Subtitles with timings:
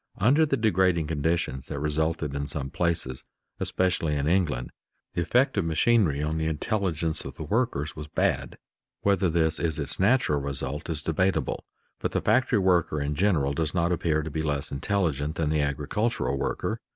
[0.17, 3.23] Under the degrading conditions that resulted in some places,
[3.59, 4.71] especially in England,
[5.13, 8.57] the effect of machinery on the intelligence of the workers was bad.
[9.01, 11.63] Whether this is its natural result is debatable,
[11.99, 15.61] but the factory worker in general does not appear to be less intelligent than the
[15.61, 16.79] agricultural worker.